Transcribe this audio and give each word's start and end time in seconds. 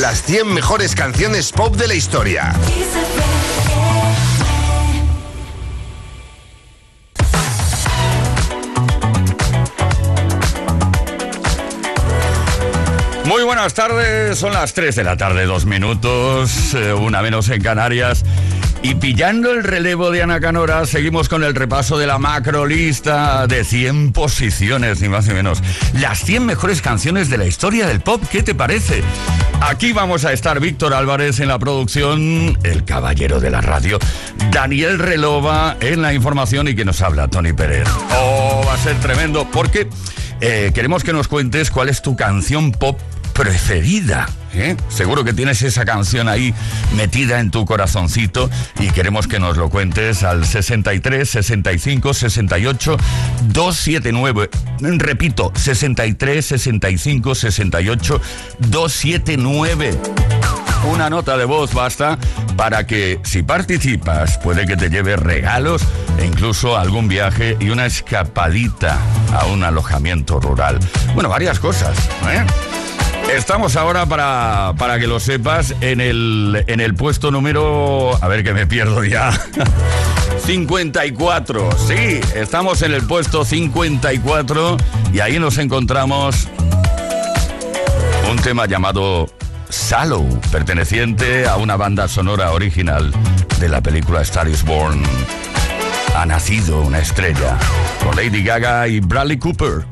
Las 0.00 0.22
100 0.24 0.52
mejores 0.52 0.96
canciones 0.96 1.52
pop 1.52 1.76
de 1.76 1.86
la 1.86 1.94
historia. 1.94 2.52
Muy 13.24 13.44
buenas 13.44 13.74
tardes, 13.74 14.36
son 14.36 14.52
las 14.52 14.74
3 14.74 14.96
de 14.96 15.04
la 15.04 15.16
tarde, 15.16 15.44
dos 15.46 15.64
minutos, 15.64 16.74
eh, 16.74 16.92
una 16.92 17.22
menos 17.22 17.48
en 17.48 17.62
Canarias. 17.62 18.24
Y 18.84 18.96
pillando 18.96 19.50
el 19.50 19.64
relevo 19.64 20.10
de 20.10 20.22
Ana 20.22 20.40
Canora, 20.40 20.84
seguimos 20.84 21.30
con 21.30 21.42
el 21.42 21.54
repaso 21.54 21.96
de 21.96 22.06
la 22.06 22.18
macrolista 22.18 23.46
de 23.46 23.64
100 23.64 24.12
posiciones, 24.12 25.00
ni 25.00 25.08
más 25.08 25.26
ni 25.26 25.32
menos. 25.32 25.62
Las 25.94 26.18
100 26.18 26.44
mejores 26.44 26.82
canciones 26.82 27.30
de 27.30 27.38
la 27.38 27.46
historia 27.46 27.86
del 27.86 28.02
pop, 28.02 28.22
¿qué 28.30 28.42
te 28.42 28.54
parece? 28.54 29.02
Aquí 29.62 29.94
vamos 29.94 30.26
a 30.26 30.34
estar 30.34 30.60
Víctor 30.60 30.92
Álvarez 30.92 31.40
en 31.40 31.48
la 31.48 31.58
producción, 31.58 32.58
el 32.62 32.84
caballero 32.84 33.40
de 33.40 33.48
la 33.48 33.62
radio, 33.62 33.98
Daniel 34.50 34.98
Relova 34.98 35.78
en 35.80 36.02
la 36.02 36.12
información 36.12 36.68
y 36.68 36.74
que 36.74 36.84
nos 36.84 37.00
habla 37.00 37.28
Tony 37.28 37.54
Pérez. 37.54 37.88
Oh, 38.18 38.64
va 38.68 38.74
a 38.74 38.78
ser 38.78 39.00
tremendo 39.00 39.48
porque 39.50 39.88
eh, 40.42 40.72
queremos 40.74 41.04
que 41.04 41.14
nos 41.14 41.26
cuentes 41.26 41.70
cuál 41.70 41.88
es 41.88 42.02
tu 42.02 42.16
canción 42.16 42.70
pop 42.70 43.00
preferida. 43.34 44.28
¿eh? 44.54 44.76
Seguro 44.88 45.24
que 45.24 45.32
tienes 45.32 45.60
esa 45.62 45.84
canción 45.84 46.28
ahí 46.28 46.54
metida 46.96 47.40
en 47.40 47.50
tu 47.50 47.66
corazoncito 47.66 48.48
y 48.78 48.90
queremos 48.90 49.26
que 49.26 49.38
nos 49.38 49.56
lo 49.56 49.68
cuentes 49.68 50.22
al 50.22 50.46
63 50.46 51.28
65 51.28 52.14
68 52.14 52.96
279. 53.48 54.50
Repito, 54.98 55.52
63 55.54 56.46
65 56.46 57.34
68 57.34 58.20
279. 58.60 59.98
Una 60.84 61.08
nota 61.08 61.36
de 61.38 61.46
voz 61.46 61.72
basta 61.72 62.18
para 62.56 62.86
que 62.86 63.18
si 63.24 63.42
participas 63.42 64.38
puede 64.38 64.66
que 64.66 64.76
te 64.76 64.90
lleve 64.90 65.16
regalos 65.16 65.82
e 66.18 66.26
incluso 66.26 66.76
algún 66.76 67.08
viaje 67.08 67.56
y 67.58 67.70
una 67.70 67.86
escapadita 67.86 68.98
a 69.32 69.46
un 69.46 69.64
alojamiento 69.64 70.40
rural. 70.40 70.78
Bueno, 71.14 71.30
varias 71.30 71.58
cosas. 71.58 71.96
¿eh? 72.28 72.44
Estamos 73.32 73.76
ahora, 73.76 74.06
para, 74.06 74.74
para 74.78 74.98
que 74.98 75.06
lo 75.06 75.18
sepas, 75.18 75.74
en 75.80 76.00
el, 76.00 76.64
en 76.66 76.80
el 76.80 76.94
puesto 76.94 77.30
número... 77.30 78.16
A 78.22 78.28
ver 78.28 78.44
que 78.44 78.52
me 78.52 78.66
pierdo 78.66 79.04
ya. 79.04 79.32
54. 80.44 81.70
Sí, 81.86 82.20
estamos 82.34 82.82
en 82.82 82.92
el 82.92 83.02
puesto 83.06 83.44
54 83.44 84.76
y 85.12 85.20
ahí 85.20 85.38
nos 85.38 85.58
encontramos 85.58 86.48
un 88.30 88.36
tema 88.36 88.66
llamado 88.66 89.28
Sallow, 89.68 90.40
perteneciente 90.52 91.46
a 91.48 91.56
una 91.56 91.76
banda 91.76 92.08
sonora 92.08 92.52
original 92.52 93.12
de 93.58 93.68
la 93.68 93.80
película 93.80 94.20
Star 94.22 94.48
is 94.48 94.64
Born. 94.64 95.02
Ha 96.16 96.26
nacido 96.26 96.82
una 96.82 96.98
estrella 96.98 97.58
con 98.02 98.14
Lady 98.14 98.44
Gaga 98.44 98.86
y 98.86 99.00
Bradley 99.00 99.38
Cooper. 99.38 99.84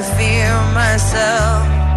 I 0.00 0.02
feel 0.02 0.72
myself. 0.72 1.89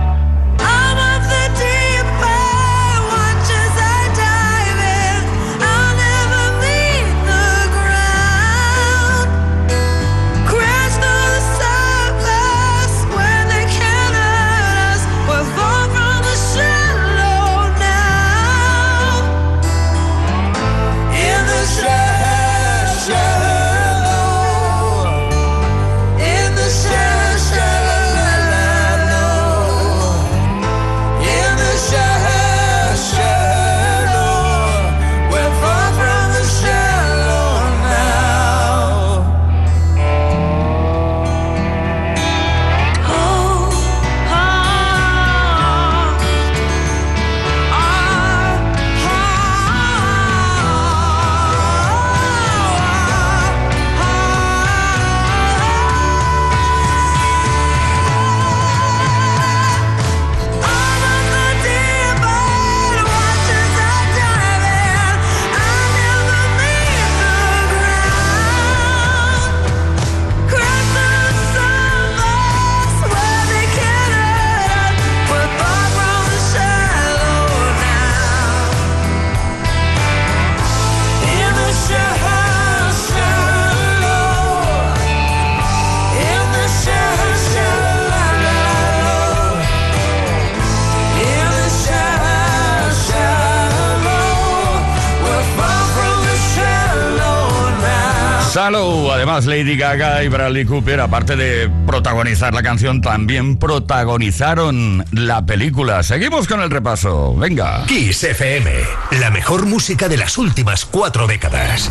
Shallow. 98.53 99.11
Además, 99.11 99.47
Lady 99.47 99.75
Gaga 99.75 100.23
y 100.23 100.27
Bradley 100.27 100.65
Cooper, 100.65 100.99
aparte 100.99 101.35
de 101.35 101.71
protagonizar 101.87 102.53
la 102.53 102.61
canción, 102.61 103.01
también 103.01 103.57
protagonizaron 103.57 105.03
la 105.11 105.43
película. 105.43 106.03
Seguimos 106.03 106.47
con 106.47 106.61
el 106.61 106.69
repaso. 106.69 107.33
Venga. 107.35 107.83
Kiss 107.87 108.23
FM, 108.23 108.71
la 109.19 109.31
mejor 109.31 109.65
música 109.65 110.07
de 110.07 110.17
las 110.17 110.37
últimas 110.37 110.85
cuatro 110.85 111.25
décadas. 111.25 111.89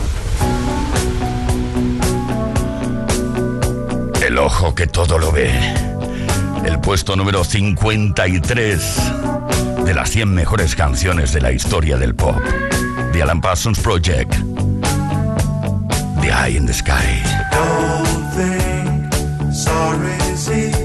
El 4.25 4.38
ojo 4.38 4.73
que 4.76 4.87
todo 4.87 5.19
lo 5.19 5.32
ve. 5.32 5.50
El 6.65 6.79
puesto 6.79 7.17
número 7.17 7.43
53 7.43 8.97
de 9.85 9.94
las 9.94 10.11
100 10.11 10.32
mejores 10.32 10.76
canciones 10.76 11.32
de 11.32 11.41
la 11.41 11.50
historia 11.50 11.97
del 11.97 12.15
pop. 12.15 12.41
The 13.12 13.20
Alan 13.20 13.41
Parsons 13.41 13.81
Project. 13.81 14.32
the 16.22 16.30
eye 16.30 16.48
in 16.48 16.66
the 16.66 16.72
sky. 16.72 17.06
Don't 17.50 18.06
think 18.36 19.52
sorry's 19.52 20.48
easy. 20.48 20.81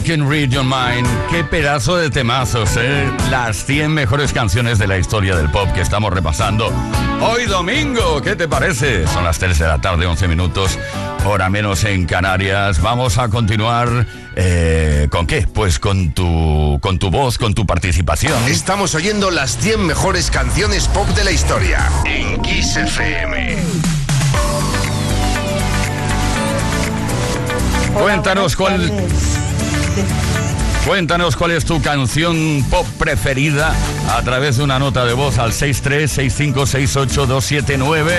Can 0.00 0.28
Read 0.28 0.50
Your 0.50 0.64
Mind. 0.64 1.06
Qué 1.30 1.44
pedazo 1.44 1.96
de 1.96 2.10
temazos, 2.10 2.76
¿eh? 2.76 3.10
Las 3.30 3.64
100 3.64 3.92
mejores 3.92 4.32
canciones 4.32 4.78
de 4.78 4.86
la 4.86 4.98
historia 4.98 5.36
del 5.36 5.50
pop 5.50 5.68
que 5.72 5.80
estamos 5.80 6.12
repasando 6.12 6.72
hoy 7.20 7.46
domingo. 7.46 8.20
¿Qué 8.22 8.36
te 8.36 8.48
parece? 8.48 9.06
Son 9.06 9.24
las 9.24 9.38
3 9.38 9.58
de 9.58 9.66
la 9.66 9.80
tarde, 9.80 10.06
11 10.06 10.28
minutos, 10.28 10.78
hora 11.24 11.48
menos 11.48 11.84
en 11.84 12.06
Canarias. 12.06 12.80
Vamos 12.80 13.18
a 13.18 13.28
continuar. 13.28 14.06
Eh, 14.36 15.08
¿Con 15.10 15.26
qué? 15.26 15.46
Pues 15.52 15.78
con 15.78 16.12
tu, 16.12 16.78
con 16.80 16.98
tu 16.98 17.10
voz, 17.10 17.38
con 17.38 17.54
tu 17.54 17.66
participación. 17.66 18.36
Estamos 18.48 18.94
oyendo 18.94 19.30
las 19.30 19.56
100 19.58 19.86
mejores 19.86 20.30
canciones 20.30 20.86
pop 20.88 21.08
de 21.08 21.24
la 21.24 21.32
historia 21.32 21.88
en 22.04 22.40
Kiss 22.42 22.76
FM. 22.76 23.56
Cuéntanos 27.94 28.54
cuál, 28.54 28.92
Cuéntanos 30.86 31.36
cuál 31.36 31.50
es 31.50 31.66
tu 31.66 31.82
canción 31.82 32.64
pop 32.70 32.86
preferida 32.98 33.74
a 34.10 34.22
través 34.22 34.56
de 34.56 34.62
una 34.62 34.78
nota 34.78 35.04
de 35.04 35.12
voz 35.12 35.36
al 35.38 35.52
636568279. 35.52 38.12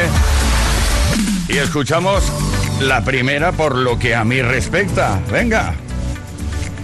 Y 1.48 1.58
escuchamos 1.58 2.32
la 2.80 3.04
primera 3.04 3.54
por 3.54 3.76
lo 3.76 3.98
que 3.98 4.14
a 4.14 4.24
mí 4.24 4.44
respecta. 4.44 5.20
Venga. 5.32 5.74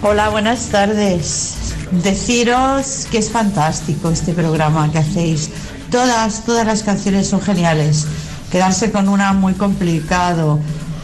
Hola, 0.02 0.28
buenas 0.28 0.70
tardes. 0.70 1.54
Deciros 1.90 3.06
que 3.10 3.18
es 3.18 3.30
fantástico 3.30 4.10
este 4.10 4.32
programa 4.32 4.90
que 4.90 4.98
hacéis. 4.98 5.50
Todas, 5.90 6.44
todas 6.44 6.66
las 6.66 6.82
canciones 6.82 7.28
son 7.28 7.40
geniales. 7.40 8.06
Quedarse 8.50 8.90
con 8.90 9.08
una 9.08 9.32
muy 9.32 9.54
complicado, 9.54 10.58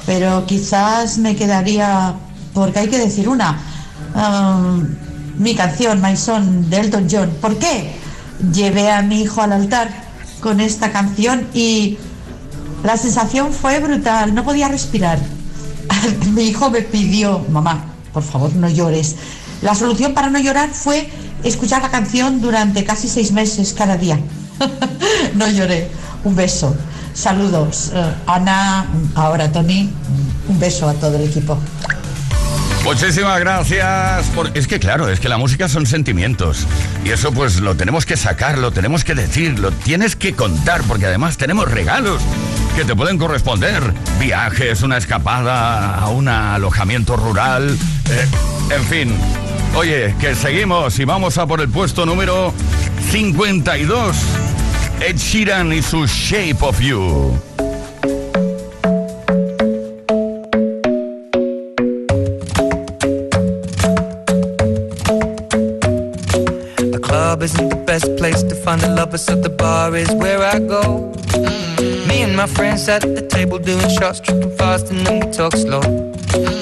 pero 0.06 0.44
quizás 0.46 1.18
me 1.18 1.36
quedaría, 1.36 2.14
porque 2.52 2.80
hay 2.80 2.88
que 2.88 2.98
decir 2.98 3.28
una, 3.28 3.58
um, 4.14 4.86
mi 5.38 5.54
canción, 5.54 6.00
My 6.00 6.16
Son, 6.16 6.68
de 6.70 6.80
Elton 6.80 7.06
John. 7.10 7.30
¿Por 7.40 7.58
qué? 7.58 7.92
Llevé 8.52 8.90
a 8.90 9.02
mi 9.02 9.22
hijo 9.22 9.42
al 9.42 9.52
altar 9.52 9.88
con 10.40 10.60
esta 10.60 10.90
canción 10.90 11.46
y 11.54 11.98
la 12.82 12.96
sensación 12.96 13.52
fue 13.52 13.78
brutal, 13.80 14.34
no 14.34 14.44
podía 14.44 14.68
respirar. 14.68 15.18
mi 16.34 16.44
hijo 16.44 16.70
me 16.70 16.82
pidió, 16.82 17.44
mamá, 17.50 17.84
por 18.12 18.22
favor 18.22 18.54
no 18.54 18.68
llores. 18.68 19.16
La 19.62 19.74
solución 19.74 20.14
para 20.14 20.28
no 20.28 20.40
llorar 20.40 20.70
fue 20.70 21.08
escuchar 21.44 21.82
la 21.82 21.90
canción 21.90 22.40
durante 22.40 22.84
casi 22.84 23.08
seis 23.08 23.32
meses 23.32 23.72
cada 23.72 23.96
día. 23.96 24.18
no 25.34 25.48
lloré. 25.48 25.88
Un 26.24 26.34
beso. 26.36 26.74
Saludos. 27.14 27.92
Eh, 27.94 28.14
Ana, 28.26 28.86
ahora 29.14 29.50
Tony, 29.52 29.90
un 30.48 30.58
beso 30.58 30.88
a 30.88 30.94
todo 30.94 31.16
el 31.16 31.22
equipo. 31.22 31.58
Muchísimas 32.84 33.38
gracias. 33.40 34.26
Por... 34.34 34.50
Es 34.56 34.66
que 34.66 34.78
claro, 34.80 35.08
es 35.08 35.20
que 35.20 35.28
la 35.28 35.38
música 35.38 35.68
son 35.68 35.86
sentimientos. 35.86 36.66
Y 37.04 37.10
eso 37.10 37.32
pues 37.32 37.60
lo 37.60 37.76
tenemos 37.76 38.06
que 38.06 38.16
sacar, 38.16 38.58
lo 38.58 38.72
tenemos 38.72 39.04
que 39.04 39.14
decir, 39.14 39.58
lo 39.58 39.70
tienes 39.70 40.16
que 40.16 40.34
contar, 40.34 40.82
porque 40.82 41.06
además 41.06 41.36
tenemos 41.36 41.70
regalos 41.70 42.20
que 42.76 42.84
te 42.84 42.96
pueden 42.96 43.18
corresponder. 43.18 43.82
Viajes, 44.18 44.82
una 44.82 44.96
escapada 44.96 45.94
a 45.96 46.08
un 46.08 46.28
alojamiento 46.28 47.16
rural. 47.16 47.76
eh, 48.10 48.26
en 48.74 48.84
fin. 48.84 49.14
Oye, 49.74 50.14
que 50.20 50.34
seguimos 50.34 50.98
y 50.98 51.04
vamos 51.04 51.38
a 51.38 51.46
por 51.46 51.60
el 51.60 51.68
puesto 51.68 52.04
número 52.04 52.52
52. 53.10 54.16
Ed 55.00 55.16
Sheeran 55.16 55.72
y 55.72 55.82
su 55.82 56.06
Shape 56.06 56.58
of 56.60 56.80
You. 56.80 57.51
Best 67.92 68.16
place 68.16 68.42
to 68.42 68.54
find 68.54 68.80
the 68.80 68.88
lovers, 68.88 69.22
so 69.22 69.34
the 69.34 69.50
bar 69.50 69.94
is 69.94 70.10
where 70.12 70.42
I 70.54 70.58
go. 70.58 70.82
Me 72.08 72.22
and 72.22 72.34
my 72.34 72.46
friends 72.46 72.88
at 72.88 73.02
the 73.02 73.20
table 73.36 73.58
doing 73.58 73.86
shots, 73.98 74.18
tripping 74.18 74.54
fast, 74.56 74.90
and 74.90 75.06
then 75.06 75.16
we 75.20 75.26
talk 75.30 75.54
slow. 75.54 75.82
And 75.82 76.56
you 76.60 76.61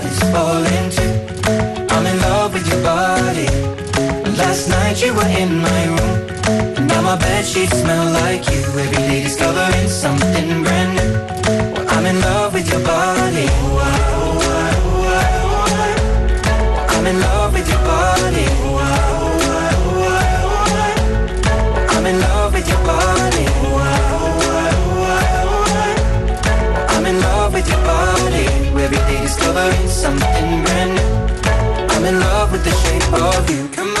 night 4.91 5.05
you 5.05 5.13
were 5.13 5.31
in 5.41 5.61
my 5.61 5.85
room. 5.85 6.19
And 6.77 6.87
now 6.87 7.01
my 7.01 7.15
bed 7.17 7.45
sheets 7.45 7.77
smell 7.81 8.11
like 8.11 8.45
you. 8.51 8.59
Every 8.59 8.89
day 8.91 9.23
discovering 9.23 9.87
something 9.87 10.63
brand 10.63 10.91
new. 10.97 11.11
Well, 11.73 11.87
I'm 11.95 12.05
in 12.05 12.19
love 12.19 12.53
with 12.53 12.67
your 12.71 12.83
body. 12.83 13.47
I'm 16.95 17.05
in 17.07 17.19
love 17.19 17.53
with 17.53 17.67
your 17.69 17.83
body. 17.91 18.47
I'm 21.93 22.05
in 22.05 22.19
love 22.19 22.53
with 22.53 22.67
your 22.67 22.83
body. 22.91 23.45
I'm 26.93 27.05
in 27.05 27.17
love 27.21 27.53
with 27.53 27.67
your 27.69 27.83
body. 27.93 28.45
Every 28.83 29.01
day 29.09 29.21
discovering 29.21 29.87
something 29.87 30.63
brand 30.65 30.91
new. 30.97 31.11
I'm 31.93 32.05
in 32.05 32.19
love 32.19 32.51
with 32.51 32.63
the 32.63 32.75
shape 32.83 33.13
of 33.13 33.49
you. 33.49 33.67
Come 33.69 33.95
on, 33.95 34.00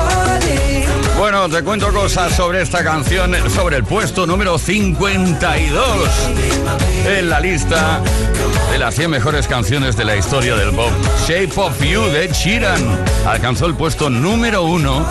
Bueno, 1.21 1.47
te 1.47 1.63
cuento 1.63 1.93
cosas 1.93 2.35
sobre 2.35 2.63
esta 2.63 2.83
canción, 2.83 3.35
sobre 3.51 3.77
el 3.77 3.83
puesto 3.83 4.25
número 4.25 4.57
52 4.57 6.09
en 7.05 7.29
la 7.29 7.39
lista 7.39 8.01
de 8.71 8.79
las 8.79 8.95
100 8.95 9.11
mejores 9.11 9.47
canciones 9.47 9.95
de 9.95 10.03
la 10.03 10.15
historia 10.15 10.55
del 10.55 10.71
pop. 10.71 10.89
Shape 11.27 11.51
of 11.57 11.79
You 11.79 12.05
de 12.05 12.27
Sheeran 12.33 13.05
alcanzó 13.27 13.67
el 13.67 13.75
puesto 13.75 14.09
número 14.09 14.63
uno 14.63 15.05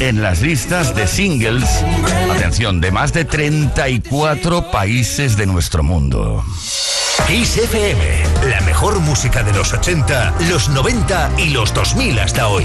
en 0.00 0.22
las 0.22 0.40
listas 0.40 0.96
de 0.96 1.06
singles, 1.06 1.84
atención, 2.34 2.80
de 2.80 2.90
más 2.90 3.12
de 3.12 3.26
34 3.26 4.70
países 4.70 5.36
de 5.36 5.44
nuestro 5.44 5.82
mundo. 5.82 6.42
Kiss 7.26 7.58
FM, 7.58 8.22
la 8.48 8.62
mejor 8.62 9.00
música 9.00 9.42
de 9.42 9.52
los 9.52 9.70
80, 9.74 10.32
los 10.48 10.70
90 10.70 11.30
y 11.36 11.50
los 11.50 11.74
2000 11.74 12.20
hasta 12.20 12.48
hoy. 12.48 12.64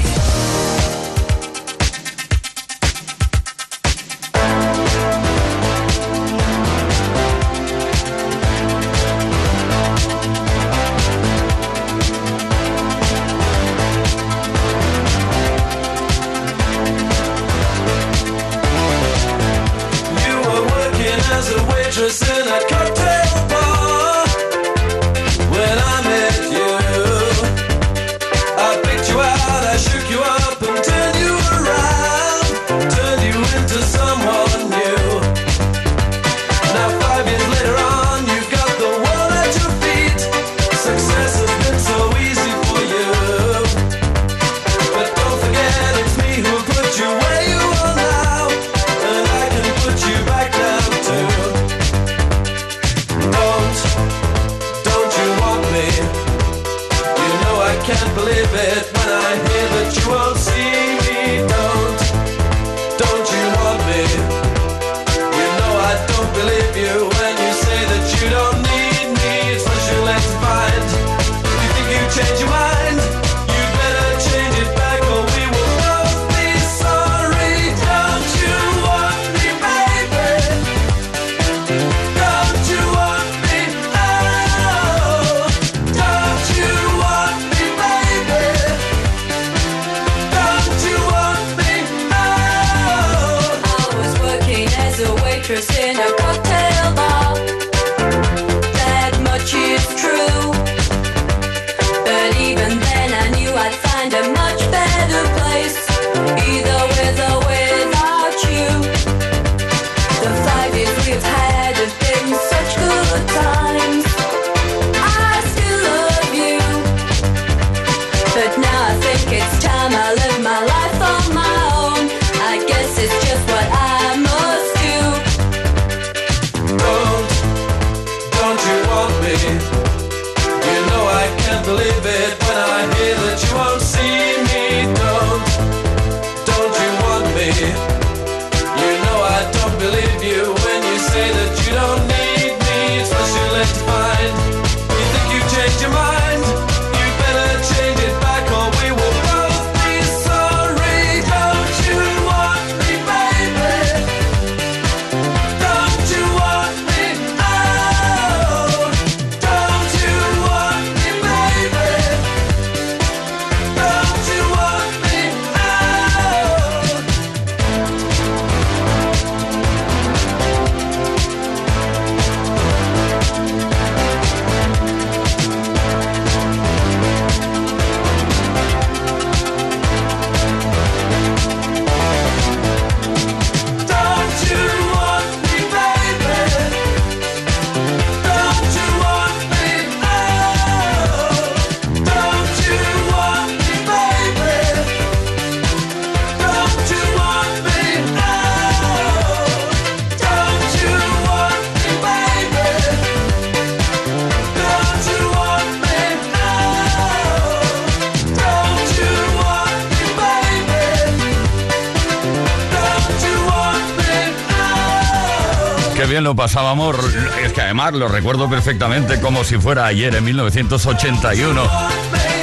Lo 216.28 216.36
pasábamos. 216.36 216.98
Es 217.42 217.54
que 217.54 217.62
además 217.62 217.94
lo 217.94 218.10
recuerdo 218.10 218.50
perfectamente 218.50 219.22
como 219.22 219.46
si 219.46 219.58
fuera 219.58 219.86
ayer, 219.86 220.14
en 220.14 220.26
1981. 220.26 221.62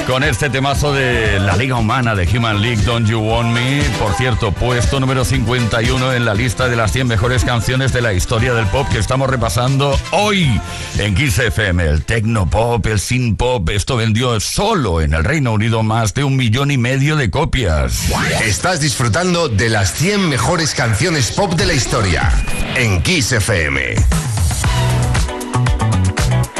Con 0.06 0.22
este 0.22 0.50
temazo 0.50 0.92
de 0.92 1.38
la 1.40 1.56
Liga 1.56 1.76
Humana 1.76 2.14
de 2.14 2.28
Human 2.36 2.60
League, 2.60 2.82
Don't 2.82 3.08
You 3.08 3.20
Want 3.20 3.52
Me. 3.52 3.82
Por 3.98 4.14
cierto, 4.14 4.52
puesto 4.52 5.00
número 5.00 5.24
51 5.24 6.12
en 6.12 6.26
la 6.26 6.34
lista 6.34 6.68
de 6.68 6.76
las 6.76 6.92
100 6.92 7.06
mejores 7.06 7.42
canciones 7.42 7.92
de 7.94 8.02
la 8.02 8.12
historia 8.12 8.52
del 8.52 8.66
pop 8.66 8.86
que 8.92 8.98
estamos 8.98 9.30
repasando 9.30 9.98
hoy 10.12 10.60
en 10.98 11.14
Kiss 11.14 11.38
FM. 11.38 11.84
El 11.84 12.04
techno 12.04 12.48
pop, 12.50 12.84
el 12.86 13.00
synth 13.00 13.38
pop, 13.38 13.70
esto 13.70 13.96
vendió 13.96 14.38
solo 14.40 15.00
en 15.00 15.14
el 15.14 15.24
Reino 15.24 15.52
Unido 15.52 15.82
más 15.82 16.12
de 16.12 16.22
un 16.22 16.36
millón 16.36 16.70
y 16.70 16.76
medio 16.76 17.16
de 17.16 17.30
copias. 17.30 18.10
Estás 18.42 18.80
disfrutando 18.80 19.48
de 19.48 19.70
las 19.70 19.94
100 19.94 20.28
mejores 20.28 20.74
canciones 20.74 21.32
pop 21.32 21.54
de 21.54 21.64
la 21.64 21.72
historia 21.72 22.30
en 22.76 23.00
Kiss 23.02 23.32
FM. 23.32 24.33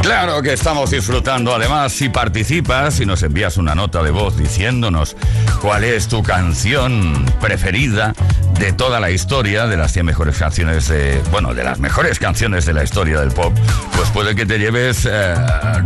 Claro 0.05 0.43
que 0.43 0.53
estamos 0.53 0.91
disfrutando. 0.91 1.55
Además, 1.55 1.91
si 1.91 2.11
participas 2.11 3.01
y 3.01 3.07
nos 3.07 3.23
envías 3.23 3.57
una 3.57 3.75
nota 3.75 4.03
de 4.03 4.11
voz 4.11 4.37
diciéndonos 4.37 5.17
cuál 5.63 5.83
es 5.83 6.09
tu 6.09 6.23
canción 6.23 7.25
preferida 7.41 8.13
de 8.59 8.75
toda 8.75 9.01
la 9.01 9.11
historia, 9.11 9.67
de 9.67 9.79
las 9.79 9.93
100 9.93 10.05
mejores 10.05 10.37
canciones 10.37 10.89
de, 10.89 11.23
bueno, 11.31 11.55
de 11.55 11.65
las 11.65 11.79
mejores 11.79 12.19
canciones 12.19 12.67
de 12.67 12.75
la 12.75 12.85
historia 12.85 13.19
del 13.19 13.33
pop, 13.33 13.55
pues 13.97 14.11
puede 14.11 14.35
que 14.35 14.45
te 14.45 14.59
lleves 14.59 15.09
eh, 15.11 15.35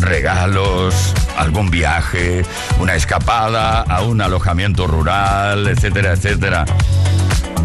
regalos, 0.00 1.14
algún 1.36 1.70
viaje, 1.70 2.44
una 2.80 2.96
escapada 2.96 3.82
a 3.82 4.02
un 4.02 4.20
alojamiento 4.20 4.88
rural, 4.88 5.68
etcétera, 5.68 6.14
etcétera. 6.14 6.64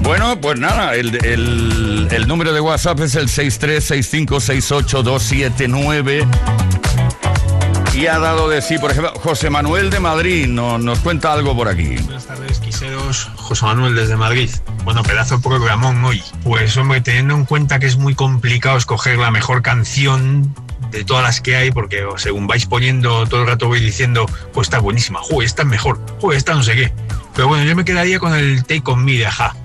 Bueno, 0.03 0.39
pues 0.39 0.59
nada, 0.59 0.93
el, 0.95 1.15
el- 1.25 2.27
número 2.27 2.53
de 2.53 2.59
WhatsApp 2.61 2.99
es 3.01 3.15
el 3.15 3.27
636568279. 3.29 6.27
Y 7.93 8.07
ha 8.07 8.17
dado 8.19 8.49
de 8.49 8.61
sí, 8.61 8.77
por 8.79 8.89
ejemplo, 8.91 9.13
José 9.15 9.49
Manuel 9.51 9.89
de 9.91 9.99
Madrid 9.99 10.47
no- 10.47 10.77
nos 10.79 10.99
cuenta 10.99 11.31
algo 11.31 11.55
por 11.55 11.67
aquí. 11.67 11.95
Buenas 11.95 12.25
tardes, 12.25 12.59
quiseros. 12.59 13.29
José 13.35 13.65
Manuel 13.65 13.93
desde 13.95 14.15
Madrid. 14.17 14.49
Bueno, 14.83 15.03
pedazo 15.03 15.37
de 15.37 15.43
programón 15.43 16.03
hoy. 16.03 16.21
Pues, 16.43 16.75
hombre, 16.77 17.01
teniendo 17.01 17.35
en 17.35 17.45
cuenta 17.45 17.77
que 17.79 17.85
es 17.85 17.97
muy 17.97 18.15
complicado 18.15 18.77
escoger 18.77 19.17
la 19.19 19.29
mejor 19.31 19.61
canción 19.61 20.53
de 20.91 21.03
todas 21.03 21.23
las 21.23 21.39
que 21.41 21.55
hay, 21.55 21.69
porque 21.71 22.03
según 22.17 22.47
vais 22.47 22.65
poniendo 22.65 23.25
todo 23.27 23.41
el 23.43 23.47
rato 23.47 23.67
voy 23.67 23.79
diciendo, 23.79 24.25
pues 24.53 24.65
está 24.67 24.79
buenísima, 24.79 25.19
joder, 25.21 25.45
esta 25.47 25.61
es 25.63 25.67
mejor, 25.67 25.99
joder, 26.19 26.37
esta 26.37 26.53
no 26.53 26.61
sé 26.63 26.75
qué. 26.75 26.93
Pero 27.35 27.47
bueno, 27.47 27.63
yo 27.63 27.75
me 27.75 27.83
quedaría 27.85 28.19
con 28.19 28.33
el 28.35 28.61
Take 28.63 28.83
On 28.85 29.03
Me 29.03 29.13
de 29.13 29.25
Aja, 29.25 29.55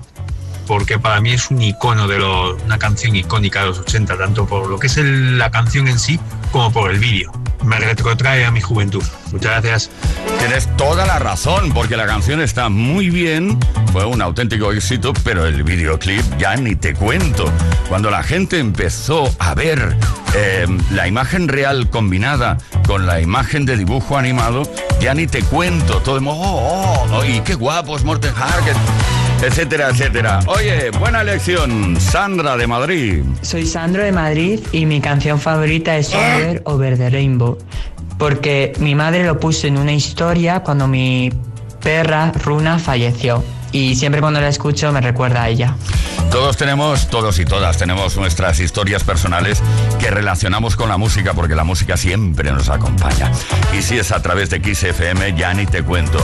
porque 0.69 0.99
para 0.99 1.19
mí 1.19 1.31
es 1.31 1.49
un 1.49 1.63
icono 1.63 2.07
de 2.07 2.19
lo, 2.19 2.55
una 2.57 2.77
canción 2.77 3.15
icónica 3.15 3.61
de 3.61 3.69
los 3.69 3.79
80, 3.79 4.19
tanto 4.19 4.45
por 4.45 4.69
lo 4.69 4.77
que 4.77 4.85
es 4.85 4.97
la 4.97 5.49
canción 5.49 5.87
en 5.87 5.97
sí 5.97 6.19
como 6.51 6.71
por 6.71 6.91
el 6.91 6.99
vídeo. 6.99 7.31
Me 7.63 7.79
retrotrae 7.79 8.45
a 8.45 8.51
mi 8.51 8.61
juventud. 8.61 9.03
Muchas 9.31 9.63
gracias. 9.63 9.89
Tienes 10.37 10.69
toda 10.77 11.07
la 11.07 11.17
razón, 11.17 11.73
porque 11.73 11.97
la 11.97 12.05
canción 12.05 12.39
está 12.39 12.69
muy 12.69 13.09
bien, 13.09 13.57
fue 13.91 14.05
un 14.05 14.21
auténtico 14.21 14.71
éxito, 14.71 15.11
pero 15.23 15.47
el 15.47 15.63
videoclip 15.63 16.23
ya 16.37 16.55
ni 16.55 16.75
te 16.75 16.93
cuento. 16.93 17.51
Cuando 17.87 18.11
la 18.11 18.21
gente 18.21 18.59
empezó 18.59 19.27
a 19.39 19.55
ver 19.55 19.97
eh, 20.35 20.67
la 20.91 21.07
imagen 21.07 21.47
real 21.47 21.89
combinada 21.89 22.59
con 22.85 23.07
la 23.07 23.19
imagen 23.19 23.65
de 23.65 23.75
dibujo 23.75 24.17
animado, 24.17 24.71
ya 25.01 25.15
ni 25.15 25.25
te 25.25 25.41
cuento. 25.41 25.99
Todo 26.01 26.17
el 26.17 26.21
mundo, 26.21 26.43
oh, 26.43 27.07
oh, 27.09 27.17
oh, 27.17 27.25
y 27.25 27.41
qué 27.41 27.55
guapos, 27.55 28.03
Morten 28.03 28.33
Harket, 28.35 28.77
etcétera, 29.41 29.89
etcétera. 29.89 30.39
Oye, 30.47 30.91
buena 30.91 31.21
elección, 31.21 31.99
Sandra 31.99 32.57
de 32.57 32.67
Madrid. 32.67 33.23
Soy 33.41 33.65
Sandro 33.65 34.03
de 34.03 34.11
Madrid 34.11 34.59
y 34.71 34.85
mi 34.85 35.01
canción 35.01 35.39
favorita 35.39 35.95
es 35.97 36.07
Somewhere 36.07 36.61
Over 36.65 36.97
the 36.97 37.09
Rainbow. 37.09 37.57
Porque 38.17 38.73
mi 38.79 38.95
madre 38.95 39.25
lo 39.25 39.39
puso 39.39 39.67
en 39.67 39.77
una 39.77 39.93
historia 39.93 40.59
cuando 40.61 40.87
mi 40.87 41.31
perra 41.81 42.31
Runa 42.43 42.79
falleció. 42.79 43.43
Y 43.71 43.95
siempre 43.95 44.19
cuando 44.19 44.41
la 44.41 44.49
escucho 44.49 44.91
me 44.91 44.99
recuerda 44.99 45.43
a 45.43 45.49
ella. 45.49 45.75
Todos 46.31 46.57
tenemos, 46.57 47.07
todos 47.07 47.39
y 47.39 47.45
todas 47.45 47.77
tenemos 47.77 48.17
nuestras 48.17 48.59
historias 48.59 49.03
personales 49.03 49.61
que 49.99 50.11
relacionamos 50.11 50.75
con 50.75 50.89
la 50.89 50.97
música 50.97 51.33
porque 51.33 51.55
la 51.55 51.63
música 51.63 51.97
siempre 51.97 52.51
nos 52.51 52.69
acompaña. 52.69 53.31
Y 53.77 53.81
si 53.81 53.97
es 53.97 54.11
a 54.11 54.21
través 54.21 54.49
de 54.49 54.61
Kiss 54.61 54.83
FM, 54.83 55.35
ya 55.35 55.53
ni 55.53 55.65
te 55.65 55.81
cuento. 55.81 56.19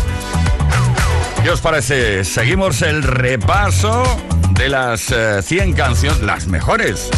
¿Qué 1.45 1.51
os 1.51 1.62
parece? 1.62 2.23
Seguimos 2.23 2.81
el 2.81 3.03
repaso 3.03 4.03
de 4.53 4.67
las 4.67 5.12
eh, 5.12 5.43
100 5.43 5.73
canciones, 5.73 6.23
las 6.23 6.47
mejores 6.47 7.12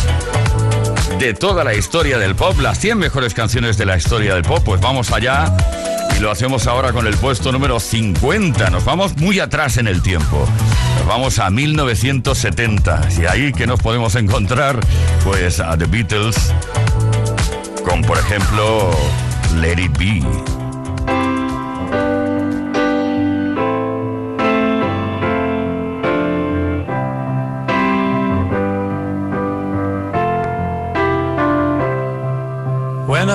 de 1.18 1.34
toda 1.34 1.64
la 1.64 1.74
historia 1.74 2.18
del 2.20 2.36
pop, 2.36 2.60
las 2.60 2.78
100 2.78 2.98
mejores 2.98 3.34
canciones 3.34 3.78
de 3.78 3.86
la 3.86 3.96
historia 3.96 4.34
del 4.34 4.44
pop. 4.44 4.62
Pues 4.66 4.82
vamos 4.82 5.14
allá 5.14 5.56
y 6.18 6.20
lo 6.20 6.30
hacemos 6.30 6.68
ahora 6.68 6.92
con 6.92 7.08
el 7.08 7.16
puesto 7.16 7.54
número 7.54 7.80
50. 7.80 8.70
Nos 8.70 8.84
vamos 8.84 9.16
muy 9.16 9.40
atrás 9.40 9.78
en 9.78 9.88
el 9.88 10.02
tiempo. 10.02 10.46
Nos 10.98 11.08
vamos 11.08 11.40
a 11.40 11.50
1970. 11.50 13.08
Y 13.22 13.28
ahí 13.28 13.54
que 13.54 13.66
nos 13.66 13.80
podemos 13.82 14.16
encontrar, 14.16 14.78
pues 15.24 15.62
a 15.62 15.78
The 15.78 15.86
Beatles, 15.86 16.54
con 17.86 18.02
por 18.02 18.18
ejemplo 18.18 18.92
Let 19.56 19.82
It 19.82 19.98
Be. 19.98 20.67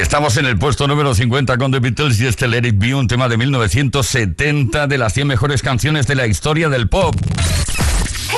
Estamos 0.00 0.36
en 0.36 0.44
el 0.44 0.58
puesto 0.58 0.86
número 0.86 1.14
50 1.14 1.56
con 1.56 1.72
The 1.72 1.80
Beatles 1.80 2.20
y 2.20 2.26
este 2.26 2.46
Let 2.46 2.66
It 2.68 2.74
Be, 2.78 2.94
un 2.94 3.08
tema 3.08 3.28
de 3.28 3.38
1970 3.38 4.86
de 4.86 4.98
las 4.98 5.14
100 5.14 5.26
mejores 5.26 5.62
canciones 5.62 6.06
de 6.06 6.14
la 6.14 6.26
historia 6.26 6.68
del 6.68 6.86
pop. 6.86 7.14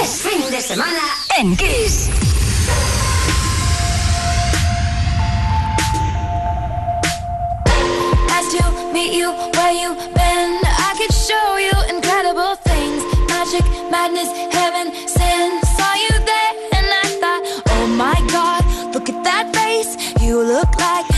Es 0.01 0.23
fin 0.23 0.51
de 0.53 0.61
semana 0.61 1.01
en 1.38 1.57
Kiss. 1.57 2.11
You 9.11 9.31
where 9.31 9.73
you 9.73 9.94
been. 10.14 10.61
I 10.64 10.94
could 10.99 11.14
show 11.14 11.57
you 11.57 11.97
incredible 11.97 12.57
things. 12.57 13.03
Magic, 13.29 13.64
madness, 13.90 14.29
heaven, 14.53 14.92
sin. 15.09 15.62
Saw 15.77 15.94
you 15.94 16.18
there 16.27 16.53
and 16.77 16.87
I 16.87 17.07
thought, 17.21 17.62
oh 17.71 17.87
my 17.87 18.21
god, 18.31 18.92
look 18.92 19.09
at 19.09 19.25
that 19.25 19.55
face. 19.55 19.97
You 20.21 20.42
look 20.42 20.68
like 20.79 21.18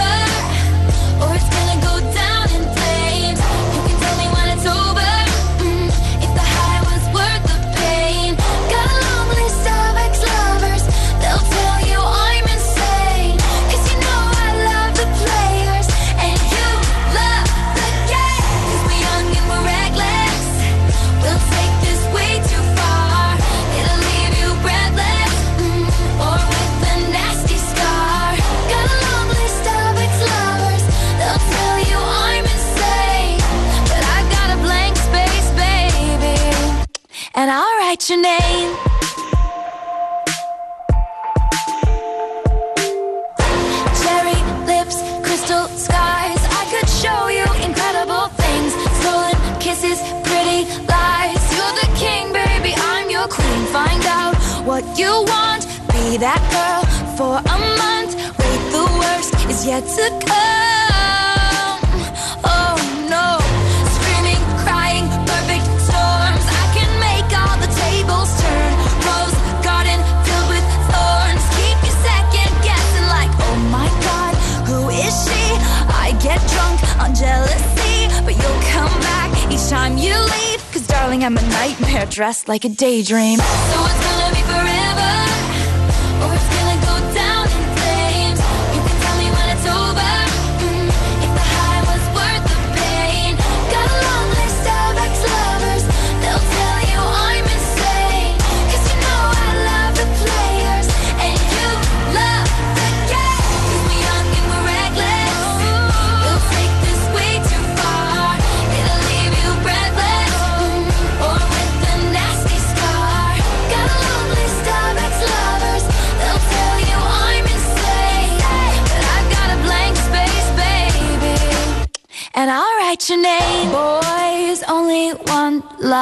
like 82.51 82.65
a 82.65 82.69
daydream. 82.69 83.39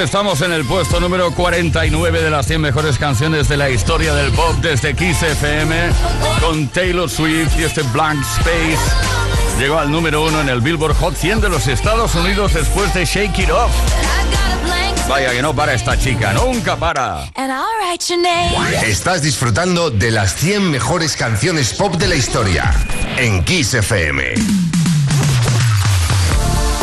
Estamos 0.00 0.40
en 0.40 0.52
el 0.52 0.64
puesto 0.64 1.00
número 1.00 1.32
49 1.32 2.22
de 2.22 2.30
las 2.30 2.46
100 2.46 2.60
mejores 2.60 2.98
canciones 2.98 3.48
de 3.48 3.56
la 3.56 3.70
historia 3.70 4.14
del 4.14 4.32
pop 4.32 4.54
desde 4.60 4.94
Kiss 4.94 5.22
FM 5.22 5.90
con 6.40 6.68
Taylor 6.68 7.08
Swift 7.08 7.58
y 7.58 7.64
este 7.64 7.82
Blank 7.82 8.20
Space. 8.38 9.58
Llegó 9.58 9.78
al 9.78 9.90
número 9.90 10.24
uno 10.24 10.40
en 10.40 10.48
el 10.48 10.60
Billboard 10.60 10.96
Hot 10.96 11.14
100 11.14 11.42
de 11.42 11.48
los 11.50 11.66
Estados 11.68 12.14
Unidos 12.14 12.54
después 12.54 12.92
de 12.94 13.04
Shake 13.04 13.38
It 13.38 13.50
Off. 13.50 13.70
Vaya 15.08 15.30
que 15.32 15.42
no 15.42 15.54
para 15.54 15.74
esta 15.74 15.96
chica, 15.98 16.32
nunca 16.32 16.76
para. 16.76 17.30
Estás 18.84 19.22
disfrutando 19.22 19.90
de 19.90 20.10
las 20.10 20.34
100 20.34 20.70
mejores 20.70 21.16
canciones 21.16 21.74
pop 21.74 21.94
de 21.96 22.08
la 22.08 22.16
historia 22.16 22.72
en 23.18 23.44
Kiss 23.44 23.74
FM. 23.74 24.81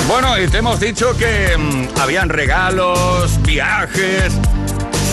Bueno, 0.10 0.38
y 0.40 0.48
te 0.48 0.58
hemos 0.58 0.80
dicho 0.80 1.16
que 1.16 1.56
mm, 1.56 2.00
habían 2.00 2.30
regalos, 2.30 3.40
viajes. 3.44 4.34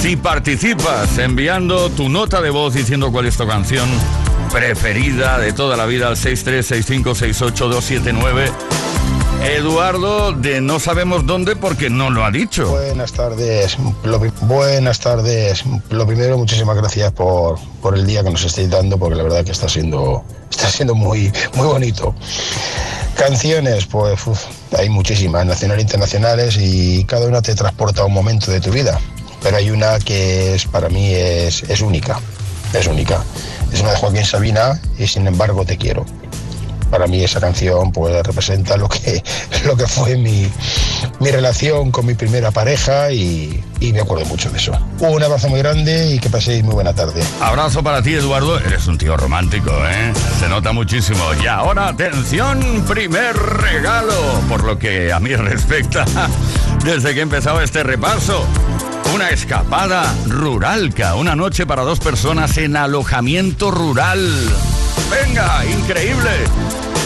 Si 0.00 0.16
participas 0.16 1.18
enviando 1.18 1.90
tu 1.90 2.08
nota 2.08 2.40
de 2.40 2.48
voz 2.48 2.72
diciendo 2.72 3.12
cuál 3.12 3.26
es 3.26 3.36
tu 3.36 3.46
canción 3.46 3.86
preferida 4.50 5.38
de 5.38 5.52
toda 5.52 5.76
la 5.76 5.84
vida 5.84 6.08
al 6.08 6.16
636568279, 6.16 8.50
Eduardo 9.44 10.32
de 10.32 10.62
no 10.62 10.80
sabemos 10.80 11.26
dónde 11.26 11.56
porque 11.56 11.90
no 11.90 12.08
lo 12.08 12.24
ha 12.24 12.30
dicho. 12.30 12.70
Buenas 12.70 13.12
tardes, 13.12 13.76
Lo 14.02 14.18
buenas 14.18 14.98
tardes. 14.98 15.62
Lo 15.90 16.06
primero, 16.06 16.38
muchísimas 16.38 16.74
gracias 16.74 17.12
por, 17.12 17.58
por 17.82 17.98
el 17.98 18.06
día 18.06 18.24
que 18.24 18.30
nos 18.30 18.44
estáis 18.44 18.70
dando, 18.70 18.96
porque 18.96 19.14
la 19.14 19.24
verdad 19.24 19.44
que 19.44 19.52
está 19.52 19.68
siendo, 19.68 20.24
está 20.50 20.70
siendo 20.70 20.94
muy, 20.94 21.30
muy 21.54 21.66
bonito. 21.66 22.14
Canciones, 23.16 23.86
pues 23.86 24.20
hay 24.76 24.90
muchísimas, 24.90 25.46
nacionales 25.46 25.82
e 25.82 25.86
internacionales, 25.86 26.56
y 26.60 27.04
cada 27.04 27.26
una 27.26 27.40
te 27.40 27.54
transporta 27.54 28.02
a 28.02 28.04
un 28.04 28.12
momento 28.12 28.50
de 28.50 28.60
tu 28.60 28.70
vida. 28.70 29.00
Pero 29.42 29.56
hay 29.56 29.70
una 29.70 29.98
que 29.98 30.54
es 30.54 30.66
para 30.66 30.88
mí 30.88 31.14
es, 31.14 31.62
es 31.62 31.80
única, 31.80 32.20
es 32.72 32.86
única. 32.86 33.24
Es 33.72 33.80
una 33.80 33.92
de 33.92 33.96
Joaquín 33.96 34.24
Sabina 34.24 34.80
y 34.98 35.06
sin 35.06 35.26
embargo 35.26 35.64
te 35.64 35.76
quiero. 35.76 36.04
Para 36.90 37.06
mí 37.06 37.22
esa 37.22 37.40
canción 37.40 37.92
pues 37.92 38.24
representa 38.24 38.76
lo 38.76 38.88
que, 38.88 39.22
lo 39.64 39.76
que 39.76 39.86
fue 39.86 40.16
mi, 40.16 40.50
mi 41.20 41.30
relación 41.30 41.90
con 41.90 42.06
mi 42.06 42.14
primera 42.14 42.50
pareja 42.50 43.10
y, 43.10 43.62
y 43.80 43.92
me 43.92 44.00
acuerdo 44.00 44.24
mucho 44.26 44.50
de 44.50 44.58
eso. 44.58 44.72
Un 45.00 45.22
abrazo 45.22 45.48
muy 45.48 45.58
grande 45.58 46.14
y 46.14 46.18
que 46.18 46.30
paséis 46.30 46.64
muy 46.64 46.74
buena 46.74 46.94
tarde. 46.94 47.22
Abrazo 47.40 47.82
para 47.82 48.02
ti, 48.02 48.14
Eduardo. 48.14 48.58
Eres 48.58 48.86
un 48.86 48.98
tío 48.98 49.16
romántico, 49.16 49.70
¿eh? 49.88 50.12
Se 50.40 50.48
nota 50.48 50.72
muchísimo. 50.72 51.22
Y 51.42 51.46
ahora, 51.46 51.88
atención, 51.88 52.84
primer 52.88 53.36
regalo. 53.36 54.40
Por 54.48 54.64
lo 54.64 54.78
que 54.78 55.12
a 55.12 55.20
mí 55.20 55.34
respecta, 55.36 56.04
desde 56.84 57.14
que 57.14 57.20
he 57.20 57.22
empezado 57.22 57.60
este 57.60 57.82
repaso. 57.82 58.44
Una 59.14 59.30
escapada 59.30 60.12
ruralca, 60.26 61.14
una 61.14 61.36
noche 61.36 61.64
para 61.64 61.82
dos 61.82 62.00
personas 62.00 62.58
en 62.58 62.76
alojamiento 62.76 63.70
rural. 63.70 64.20
Venga, 65.10 65.64
increíble. 65.66 66.30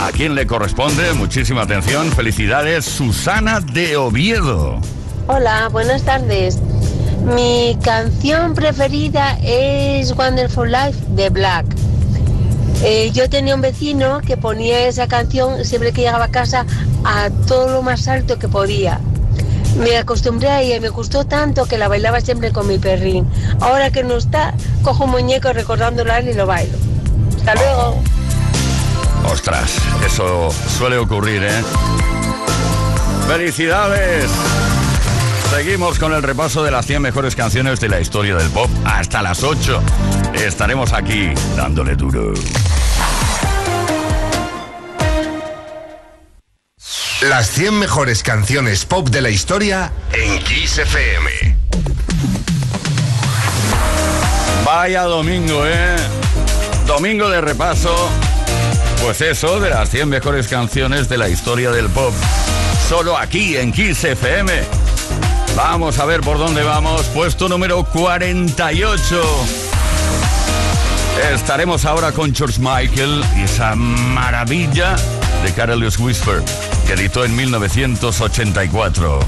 ¿A 0.00 0.11
quién 0.12 0.35
le 0.35 0.46
corresponde? 0.46 1.12
Muchísima 1.12 1.62
atención. 1.62 2.11
Felicidades, 2.12 2.85
Susana 2.85 3.61
de 3.61 3.96
Oviedo. 3.96 4.81
Hola, 5.26 5.68
buenas 5.68 6.03
tardes. 6.03 6.59
Mi 7.37 7.76
canción 7.83 8.55
preferida 8.55 9.38
es 9.42 10.16
Wonderful 10.16 10.72
Life 10.72 10.98
de 11.11 11.29
Black. 11.29 11.66
Eh, 12.83 13.11
yo 13.12 13.29
tenía 13.29 13.55
un 13.55 13.61
vecino 13.61 14.20
que 14.22 14.38
ponía 14.38 14.88
esa 14.88 15.07
canción 15.07 15.64
siempre 15.66 15.92
que 15.92 16.00
llegaba 16.00 16.24
a 16.24 16.31
casa 16.31 16.64
a 17.05 17.29
todo 17.46 17.68
lo 17.68 17.83
más 17.83 18.09
alto 18.09 18.38
que 18.38 18.48
podía. 18.48 19.00
Me 19.76 19.98
acostumbré 19.98 20.48
a 20.48 20.62
ella 20.62 20.76
y 20.76 20.81
me 20.81 20.88
gustó 20.88 21.26
tanto 21.26 21.66
que 21.66 21.79
la 21.79 21.88
bailaba 21.88 22.20
siempre 22.22 22.53
con 22.53 22.66
mi 22.66 22.79
perrín. 22.79 23.26
Ahora 23.61 23.90
que 23.90 24.03
no 24.03 24.16
está, 24.16 24.55
cojo 24.83 25.05
un 25.05 25.11
muñeco 25.11 25.53
recordándola 25.53 26.22
y 26.22 26.33
lo 26.33 26.46
bailo. 26.46 26.89
Hasta 27.40 27.55
luego. 27.55 28.03
Ostras, 29.24 29.76
eso 30.05 30.50
suele 30.79 30.98
ocurrir, 30.98 31.42
¿eh? 31.42 31.62
¡Felicidades! 33.26 34.31
Seguimos 35.50 35.98
con 35.98 36.12
el 36.12 36.22
repaso 36.22 36.62
de 36.62 36.70
las 36.70 36.87
100 36.87 37.00
mejores 37.00 37.35
canciones 37.35 37.81
de 37.81 37.88
la 37.88 37.98
historia 37.98 38.37
del 38.37 38.50
pop 38.50 38.70
hasta 38.85 39.22
las 39.22 39.42
8. 39.42 39.83
Estaremos 40.35 40.92
aquí 40.92 41.31
dándole 41.57 41.96
duro. 41.96 42.35
Las 47.22 47.50
100 47.50 47.79
mejores 47.79 48.22
canciones 48.22 48.85
pop 48.85 49.09
de 49.09 49.22
la 49.22 49.31
historia 49.31 49.92
en 50.12 50.42
Kiss 50.44 50.79
FM. 50.79 51.57
Vaya 54.64 55.03
domingo, 55.05 55.66
¿eh? 55.66 55.96
Domingo 56.90 57.31
de 57.31 57.40
repaso. 57.40 57.94
Pues 59.00 59.20
eso, 59.20 59.61
de 59.61 59.70
las 59.70 59.88
100 59.90 60.09
mejores 60.09 60.48
canciones 60.48 61.09
de 61.09 61.18
la 61.18 61.29
historia 61.29 61.70
del 61.70 61.88
pop. 61.88 62.12
Solo 62.88 63.16
aquí 63.16 63.57
en 63.57 63.70
Kiss 63.70 64.03
FM. 64.03 64.53
Vamos 65.55 66.00
a 66.00 66.05
ver 66.05 66.20
por 66.20 66.37
dónde 66.37 66.64
vamos. 66.64 67.03
Puesto 67.14 67.48
número 67.48 67.85
48. 67.85 69.22
Estaremos 71.33 71.85
ahora 71.85 72.11
con 72.11 72.35
George 72.35 72.59
Michael 72.59 73.24
y 73.37 73.42
esa 73.42 73.76
maravilla 73.76 74.96
de 75.44 75.53
Careless 75.55 75.96
Whisper 75.96 76.42
que 76.88 76.94
editó 76.94 77.24
en 77.24 77.37
1984. 77.37 79.20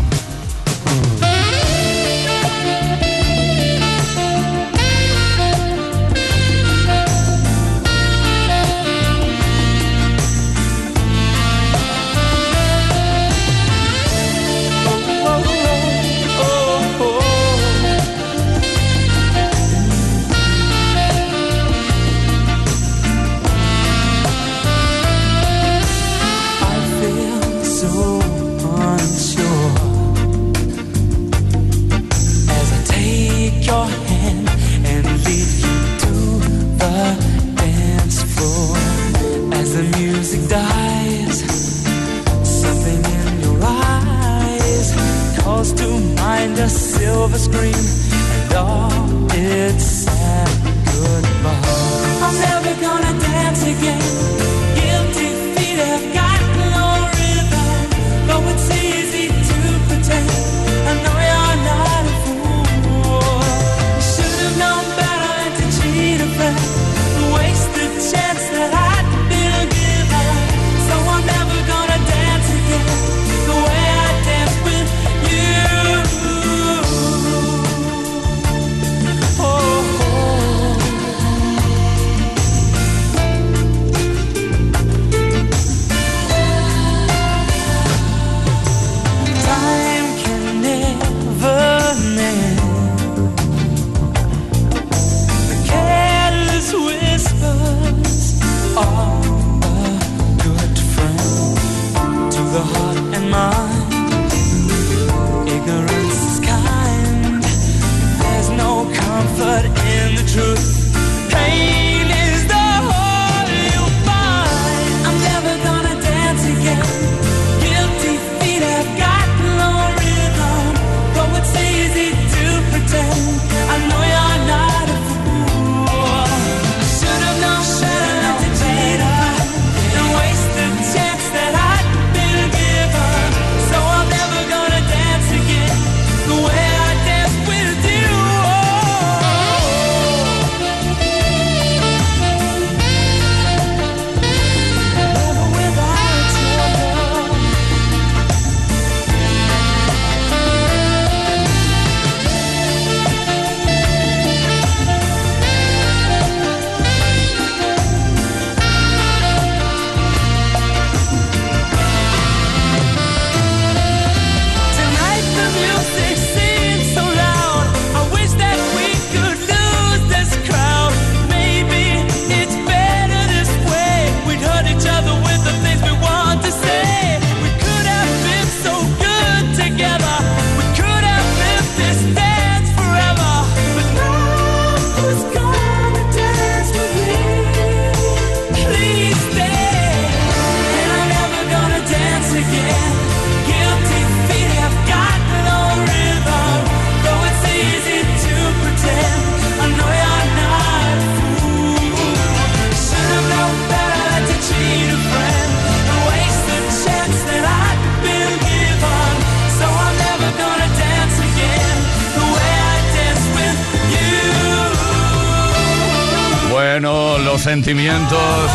Sentimientos 217.52 218.50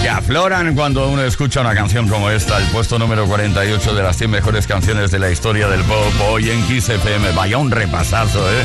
que 0.00 0.08
afloran 0.08 0.76
cuando 0.76 1.08
uno 1.08 1.24
escucha 1.24 1.62
una 1.62 1.74
canción 1.74 2.08
como 2.08 2.30
esta, 2.30 2.58
el 2.58 2.64
puesto 2.68 2.96
número 2.96 3.26
48 3.26 3.92
de 3.92 4.02
las 4.04 4.16
100 4.16 4.30
mejores 4.30 4.68
canciones 4.68 5.10
de 5.10 5.18
la 5.18 5.32
historia 5.32 5.66
del 5.66 5.82
pop, 5.82 6.12
hoy 6.30 6.48
en 6.48 6.62
Kiss 6.68 6.90
FM. 6.90 7.32
Vaya 7.32 7.58
un 7.58 7.72
repasazo, 7.72 8.38
¿eh? 8.48 8.64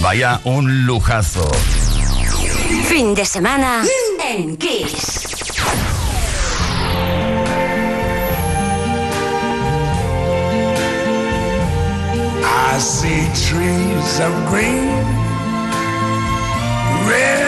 Vaya 0.00 0.40
un 0.44 0.86
lujazo. 0.86 1.50
Fin 2.86 3.14
de 3.14 3.26
semana 3.26 3.82
en 4.26 4.56
Kiss. 4.56 5.26
I 12.42 12.78
see 12.78 13.28
trees 13.34 14.20
of 14.20 14.32
green, 14.50 14.88
red 17.06 17.47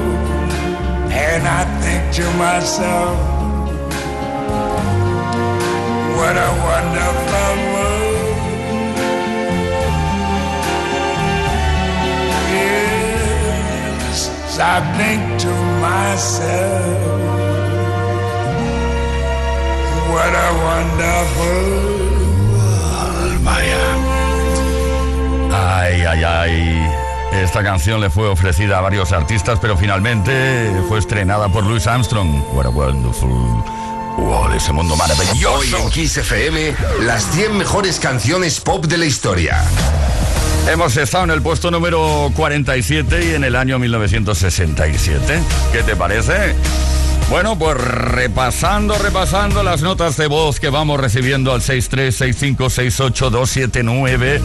And 1.33 1.47
I 1.47 1.63
think 1.81 2.03
to 2.15 2.25
myself, 2.37 3.17
what 6.17 6.35
a 6.35 6.51
wonderful 6.67 7.53
world. 7.73 8.91
Yes, 12.91 14.59
I 14.59 14.77
think 14.99 15.21
to 15.45 15.53
myself, 15.79 16.99
what 20.11 20.33
a 20.47 20.49
wonderful 20.67 21.63
world, 22.51 23.39
Miami. 23.47 24.19
Ay, 25.53 25.93
ay, 26.11 26.23
ay. 26.25 27.00
Esta 27.31 27.63
canción 27.63 28.01
le 28.01 28.09
fue 28.09 28.27
ofrecida 28.27 28.77
a 28.77 28.81
varios 28.81 29.11
artistas, 29.11 29.57
pero 29.61 29.77
finalmente 29.77 30.71
fue 30.87 30.99
estrenada 30.99 31.49
por 31.49 31.63
Louis 31.63 31.87
Armstrong. 31.87 32.43
What 32.53 32.65
a 32.65 32.69
wonderful 32.69 33.63
world, 34.17 34.55
ese 34.55 34.73
mundo 34.73 34.93
Hoy 34.93 34.99
maravilloso. 34.99 35.77
en 35.77 35.89
Kiss 35.89 36.17
FM, 36.17 36.75
las 37.01 37.23
100 37.31 37.57
mejores 37.57 37.99
canciones 37.99 38.59
pop 38.59 38.85
de 38.85 38.97
la 38.97 39.05
historia. 39.05 39.63
Hemos 40.67 40.95
estado 40.97 41.23
en 41.23 41.31
el 41.31 41.41
puesto 41.41 41.71
número 41.71 42.31
47 42.35 43.31
y 43.31 43.35
en 43.35 43.43
el 43.43 43.55
año 43.55 43.79
1967. 43.79 45.39
¿Qué 45.71 45.83
te 45.83 45.95
parece? 45.95 46.55
Bueno, 47.31 47.57
pues 47.57 47.75
repasando, 47.77 48.95
repasando 48.97 49.63
las 49.63 49.81
notas 49.81 50.17
de 50.17 50.27
voz 50.27 50.59
que 50.59 50.69
vamos 50.69 50.99
recibiendo 50.99 51.53
al 51.53 51.61
636568279 51.61 54.41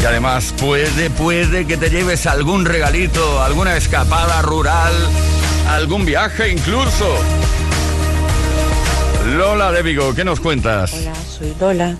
y 0.00 0.04
además 0.04 0.54
puede, 0.56 1.10
puede 1.10 1.66
que 1.66 1.76
te 1.76 1.90
lleves 1.90 2.28
algún 2.28 2.64
regalito, 2.64 3.42
alguna 3.42 3.76
escapada 3.76 4.40
rural, 4.42 4.92
algún 5.66 6.06
viaje 6.06 6.52
incluso. 6.52 7.12
Lola 9.36 9.72
de 9.72 9.82
Vigo, 9.82 10.14
¿qué 10.14 10.24
nos 10.24 10.38
cuentas? 10.38 10.94
Hola, 10.94 11.14
soy 11.16 11.52
Lola 11.60 11.96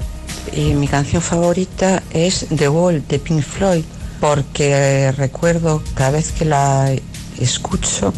y 0.52 0.74
mi 0.74 0.86
canción 0.86 1.20
favorita 1.20 2.04
es 2.12 2.46
The 2.56 2.68
Wall 2.68 3.02
de 3.08 3.18
Pink 3.18 3.42
Floyd 3.42 3.82
porque 4.20 5.12
recuerdo 5.16 5.82
cada 5.94 6.12
vez 6.12 6.30
que 6.30 6.44
la 6.44 6.92
escucho, 7.40 8.14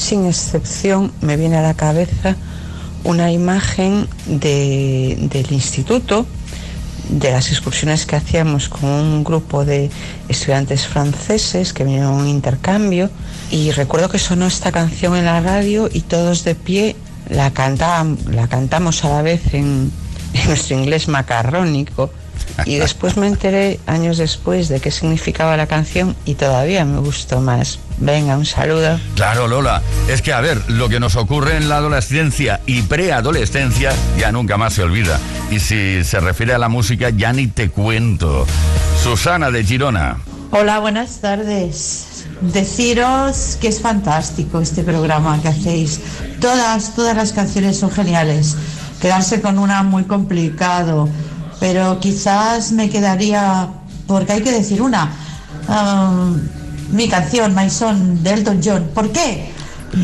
sin 0.00 0.26
excepción, 0.26 1.12
me 1.20 1.36
viene 1.36 1.56
a 1.56 1.62
la 1.62 1.74
cabeza 1.74 2.36
una 3.04 3.30
imagen 3.32 4.06
de- 4.26 5.16
del 5.30 5.52
instituto, 5.52 6.26
de 7.08 7.32
las 7.32 7.50
excursiones 7.50 8.06
que 8.06 8.16
hacíamos 8.16 8.68
con 8.68 8.84
un 8.88 9.24
grupo 9.24 9.64
de 9.64 9.90
estudiantes 10.28 10.86
franceses 10.86 11.72
que 11.72 11.84
vinieron 11.84 12.14
a 12.14 12.22
un 12.22 12.28
intercambio. 12.28 13.10
Y 13.50 13.70
recuerdo 13.72 14.08
que 14.08 14.18
sonó 14.18 14.46
esta 14.46 14.70
canción 14.70 15.16
en 15.16 15.24
la 15.24 15.40
radio 15.40 15.88
y 15.92 16.02
todos 16.02 16.44
de 16.44 16.54
pie 16.54 16.94
la, 17.28 17.52
cantábam- 17.52 18.16
la 18.28 18.46
cantamos 18.48 19.04
a 19.04 19.08
la 19.08 19.22
vez 19.22 19.40
en 19.54 19.90
nuestro 20.46 20.78
inglés 20.78 21.08
macarrónico 21.08 22.10
y 22.64 22.76
después 22.76 23.16
me 23.16 23.26
enteré 23.26 23.80
años 23.86 24.18
después 24.18 24.68
de 24.68 24.80
qué 24.80 24.90
significaba 24.90 25.56
la 25.56 25.66
canción 25.66 26.16
y 26.24 26.34
todavía 26.34 26.84
me 26.84 26.98
gustó 26.98 27.40
más. 27.40 27.78
Venga, 27.98 28.36
un 28.36 28.46
saludo. 28.46 28.98
Claro, 29.14 29.46
Lola. 29.46 29.82
Es 30.08 30.22
que, 30.22 30.32
a 30.32 30.40
ver, 30.40 30.58
lo 30.68 30.88
que 30.88 31.00
nos 31.00 31.16
ocurre 31.16 31.56
en 31.56 31.68
la 31.68 31.76
adolescencia 31.76 32.60
y 32.66 32.82
preadolescencia 32.82 33.92
ya 34.18 34.32
nunca 34.32 34.56
más 34.56 34.72
se 34.72 34.82
olvida. 34.82 35.18
Y 35.50 35.60
si 35.60 36.02
se 36.04 36.20
refiere 36.20 36.54
a 36.54 36.58
la 36.58 36.68
música, 36.68 37.10
ya 37.10 37.32
ni 37.32 37.46
te 37.46 37.70
cuento. 37.70 38.46
Susana 39.02 39.50
de 39.50 39.64
Girona. 39.64 40.18
Hola, 40.52 40.80
buenas 40.80 41.20
tardes. 41.20 42.26
Deciros 42.40 43.58
que 43.60 43.68
es 43.68 43.80
fantástico 43.80 44.60
este 44.60 44.82
programa 44.82 45.40
que 45.40 45.48
hacéis. 45.48 46.00
Todas, 46.40 46.94
todas 46.94 47.14
las 47.14 47.32
canciones 47.32 47.78
son 47.78 47.90
geniales. 47.90 48.56
Quedarse 49.00 49.40
con 49.40 49.58
una 49.58 49.82
muy 49.82 50.04
complicado, 50.04 51.08
pero 51.60 52.00
quizás 52.00 52.72
me 52.72 52.88
quedaría, 52.90 53.68
porque 54.06 54.32
hay 54.32 54.42
que 54.42 54.50
decir 54.52 54.82
una, 54.82 55.10
um, 55.68 56.38
mi 56.92 57.08
canción, 57.08 57.54
My 57.54 57.70
Son, 57.70 58.22
de 58.22 58.32
Elton 58.32 58.60
John. 58.64 58.90
¿Por 58.94 59.12
qué? 59.12 59.52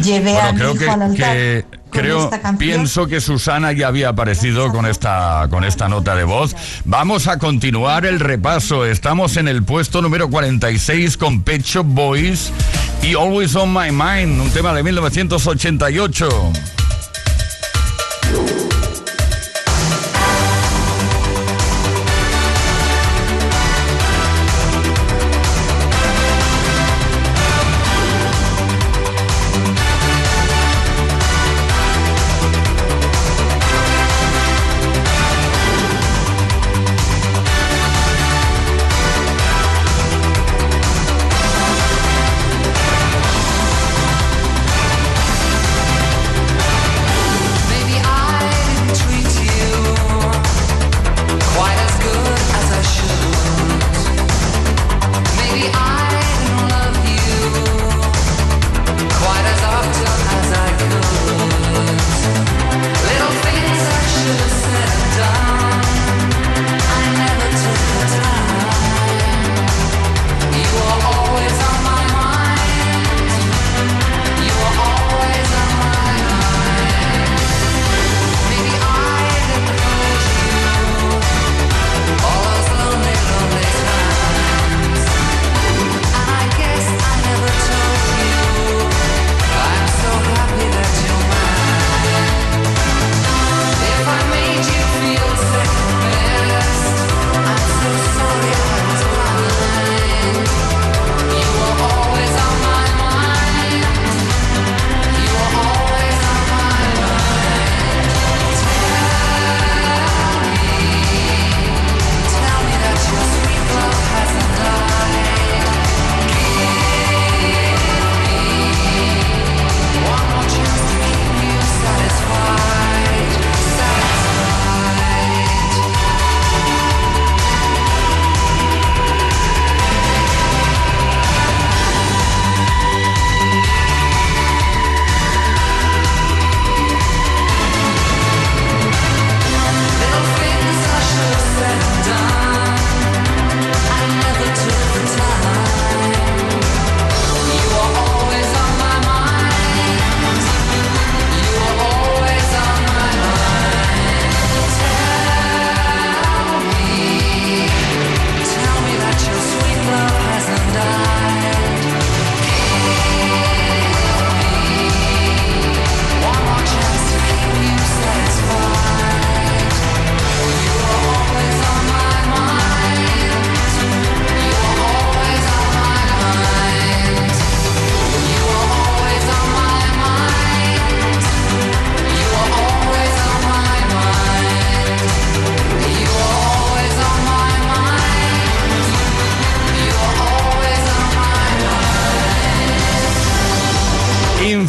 Llevé 0.03 0.37
a 0.39 0.53
Bueno, 0.53 0.53
mi 0.53 0.59
creo 0.59 0.75
hijo 0.75 0.93
al 0.93 0.99
que, 0.99 1.05
altar 1.25 1.37
que- 1.37 1.65
creo, 1.91 2.31
pienso 2.59 3.07
que 3.07 3.21
Susana 3.21 3.73
ya 3.73 3.87
había 3.87 4.09
aparecido 4.11 4.71
con 4.71 4.85
esta, 4.85 5.47
con 5.49 5.65
esta 5.65 5.89
nota 5.89 6.15
de 6.15 6.25
voz. 6.25 6.55
Vamos 6.85 7.27
a 7.29 7.39
continuar 7.39 8.05
el 8.05 8.21
repaso. 8.21 8.85
Estamos 8.85 9.37
en 9.37 9.49
el 9.49 9.63
puesto 9.63 10.03
número 10.03 10.29
46 10.29 11.17
con 11.17 11.43
Pet 11.43 11.63
Shop 11.63 11.87
Boys 11.87 12.53
y 13.03 13.15
Always 13.15 13.55
on 13.57 13.73
My 13.73 13.91
Mind, 13.93 14.41
un 14.41 14.51
tema 14.51 14.75
de 14.75 14.83
1988. 14.83 16.29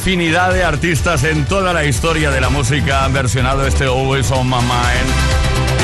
Infinidad 0.07 0.53
de 0.53 0.63
artistas 0.63 1.25
en 1.25 1.43
toda 1.43 1.73
la 1.73 1.83
historia 1.83 2.31
de 2.31 2.39
la 2.39 2.47
música 2.47 3.03
han 3.03 3.11
versionado 3.11 3.67
este 3.67 3.83
Always 3.83 4.31
on 4.31 4.47
My 4.47 4.55
Mind. 4.55 5.11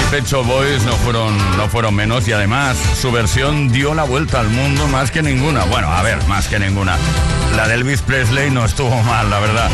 Y 0.02 0.12
Pecho 0.12 0.46
Boys 0.46 0.82
no 0.86 0.94
fueron, 0.94 1.38
no 1.58 1.68
fueron 1.68 1.94
menos 1.94 2.26
y 2.30 2.32
además 2.32 2.78
su 3.02 3.12
versión 3.12 3.68
dio 3.68 3.94
la 3.94 4.04
vuelta 4.04 4.40
al 4.40 4.48
mundo 4.48 4.88
más 4.88 5.12
que 5.12 5.22
ninguna. 5.22 5.66
Bueno, 5.66 5.92
a 5.92 6.02
ver, 6.04 6.24
más 6.28 6.48
que 6.48 6.58
ninguna. 6.58 6.96
La 7.58 7.68
de 7.68 7.74
Elvis 7.74 8.02
Presley 8.02 8.50
no 8.50 8.64
estuvo 8.64 8.96
mal, 9.04 9.30
la 9.30 9.42
verdad. 9.42 9.70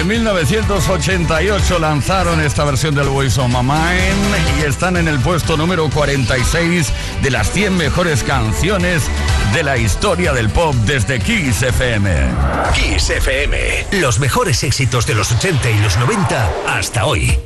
En 0.00 0.06
1988 0.06 1.78
lanzaron 1.78 2.40
esta 2.40 2.64
versión 2.64 2.94
del 2.94 3.08
Always 3.08 3.36
on 3.36 3.52
My 3.52 3.62
Mind 3.62 4.60
y 4.60 4.64
están 4.66 4.96
en 4.96 5.08
el 5.08 5.18
puesto 5.18 5.58
número 5.58 5.90
46 5.90 6.90
de 7.22 7.30
las 7.30 7.50
100 7.50 7.76
mejores 7.76 8.24
canciones 8.24 9.02
de 9.54 9.62
la 9.62 9.76
historia 9.76 10.32
del 10.32 10.50
pop 10.50 10.74
desde 10.84 11.20
Kiss 11.20 11.62
FM. 11.62 12.10
Kiss 12.74 13.08
FM. 13.10 13.86
Los 13.92 14.18
mejores 14.18 14.64
éxitos 14.64 15.06
de 15.06 15.14
los 15.14 15.30
80 15.30 15.70
y 15.70 15.78
los 15.78 15.96
90 15.96 16.50
hasta 16.66 17.06
hoy. 17.06 17.38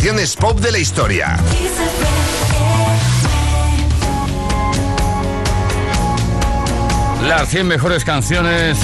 Canciones 0.00 0.34
pop 0.34 0.58
de 0.60 0.72
la 0.72 0.78
historia. 0.78 1.36
Las 7.28 7.50
100 7.50 7.68
mejores 7.68 8.06
canciones 8.06 8.78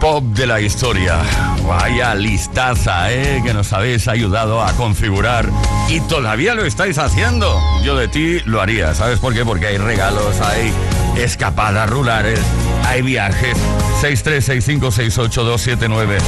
pop 0.00 0.24
de 0.24 0.48
la 0.48 0.60
historia. 0.60 1.18
Vaya 1.64 2.16
listaza, 2.16 3.12
¿eh? 3.12 3.40
Que 3.46 3.54
nos 3.54 3.72
habéis 3.72 4.08
ayudado 4.08 4.64
a 4.64 4.72
configurar 4.72 5.48
y 5.88 6.00
todavía 6.00 6.54
lo 6.54 6.64
estáis 6.64 6.98
haciendo. 6.98 7.62
Yo 7.84 7.94
de 7.94 8.08
ti 8.08 8.40
lo 8.40 8.60
haría, 8.60 8.94
¿sabes 8.94 9.20
por 9.20 9.32
qué? 9.32 9.44
Porque 9.44 9.68
hay 9.68 9.78
regalos, 9.78 10.40
hay 10.40 10.72
escapadas 11.16 11.88
rurales, 11.88 12.40
hay 12.84 13.02
viajes. 13.02 13.56
636568279. 14.02 16.18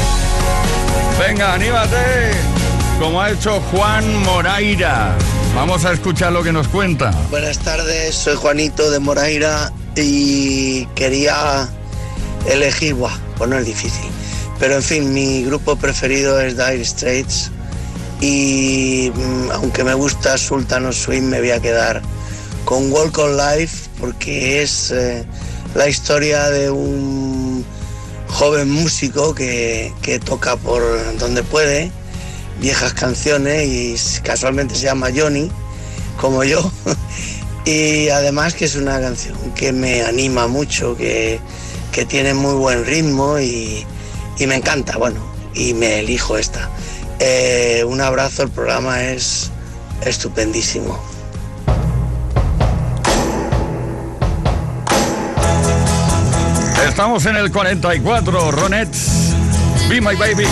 Venga, 1.18 1.54
anímate. 1.54 2.63
Como 2.98 3.20
ha 3.20 3.30
hecho 3.30 3.60
Juan 3.72 4.22
Moraira. 4.22 5.16
Vamos 5.54 5.84
a 5.84 5.92
escuchar 5.92 6.32
lo 6.32 6.42
que 6.42 6.52
nos 6.52 6.68
cuenta. 6.68 7.10
Buenas 7.30 7.58
tardes, 7.58 8.14
soy 8.14 8.36
Juanito 8.36 8.90
de 8.90 8.98
Moraira 8.98 9.72
y 9.96 10.86
quería 10.94 11.68
elegir, 12.46 12.94
buah, 12.94 13.16
pues 13.36 13.50
no 13.50 13.58
es 13.58 13.66
difícil. 13.66 14.10
Pero 14.58 14.76
en 14.76 14.82
fin, 14.82 15.12
mi 15.12 15.44
grupo 15.44 15.76
preferido 15.76 16.40
es 16.40 16.56
Dire 16.56 16.84
Straits 16.84 17.50
y 18.20 19.12
mm, 19.14 19.50
aunque 19.52 19.84
me 19.84 19.94
gusta 19.94 20.38
Sultan 20.38 20.86
of 20.86 20.96
Swing 20.96 21.22
me 21.22 21.40
voy 21.40 21.50
a 21.50 21.60
quedar 21.60 22.00
con 22.64 22.90
Walk 22.92 23.18
on 23.18 23.36
Life 23.36 23.90
porque 24.00 24.62
es 24.62 24.92
eh, 24.92 25.24
la 25.74 25.88
historia 25.88 26.48
de 26.50 26.70
un 26.70 27.64
joven 28.28 28.70
músico 28.70 29.34
que, 29.34 29.92
que 30.00 30.18
toca 30.20 30.56
por 30.56 30.82
donde 31.18 31.42
puede 31.42 31.90
viejas 32.60 32.94
canciones 32.94 33.66
y 33.66 34.20
casualmente 34.22 34.74
se 34.74 34.84
llama 34.84 35.08
Johnny, 35.14 35.50
como 36.20 36.44
yo. 36.44 36.70
Y 37.66 38.10
además 38.10 38.52
que 38.52 38.66
es 38.66 38.76
una 38.76 39.00
canción 39.00 39.38
que 39.54 39.72
me 39.72 40.02
anima 40.02 40.46
mucho, 40.48 40.94
que, 40.98 41.40
que 41.92 42.04
tiene 42.04 42.34
muy 42.34 42.52
buen 42.56 42.84
ritmo 42.84 43.38
y, 43.38 43.86
y 44.38 44.46
me 44.46 44.56
encanta, 44.56 44.98
bueno, 44.98 45.18
y 45.54 45.72
me 45.72 46.00
elijo 46.00 46.36
esta. 46.36 46.68
Eh, 47.20 47.82
un 47.86 48.02
abrazo, 48.02 48.42
el 48.42 48.50
programa 48.50 49.02
es 49.04 49.50
estupendísimo. 50.04 50.98
Estamos 56.86 57.24
en 57.26 57.36
el 57.36 57.50
44, 57.50 58.50
Ronettes. 58.50 59.32
Be 59.88 60.00
My 60.00 60.14
Baby. 60.16 60.44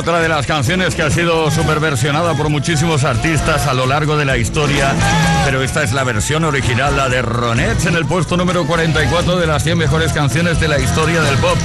Otra 0.00 0.22
de 0.22 0.30
las 0.30 0.46
canciones 0.46 0.94
que 0.94 1.02
ha 1.02 1.10
sido 1.10 1.50
superversionada 1.50 2.32
por 2.32 2.48
muchísimos 2.48 3.04
artistas 3.04 3.66
a 3.66 3.74
lo 3.74 3.84
largo 3.84 4.16
de 4.16 4.24
la 4.24 4.38
historia, 4.38 4.94
pero 5.44 5.62
esta 5.62 5.82
es 5.82 5.92
la 5.92 6.04
versión 6.04 6.44
original, 6.44 6.96
la 6.96 7.10
de 7.10 7.20
Ronettes, 7.20 7.84
en 7.84 7.96
el 7.96 8.06
puesto 8.06 8.38
número 8.38 8.66
44 8.66 9.36
de 9.36 9.46
las 9.46 9.62
100 9.62 9.76
mejores 9.76 10.14
canciones 10.14 10.58
de 10.58 10.68
la 10.68 10.78
historia 10.78 11.20
del 11.20 11.36
pop. 11.36 11.58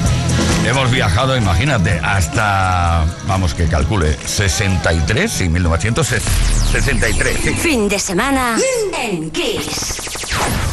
Hemos 0.66 0.92
viajado, 0.92 1.38
imagínate, 1.38 1.98
hasta, 2.04 3.06
vamos 3.26 3.54
que 3.54 3.68
calcule, 3.68 4.18
63, 4.26 5.32
sí, 5.32 5.48
1963. 5.48 7.38
sí. 7.42 7.54
Fin 7.54 7.88
de 7.88 8.00
semana 8.00 8.58
en 9.02 9.32
Kiss. 9.32 10.65